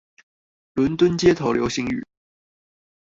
[0.73, 2.01] 倫敦街頭流行語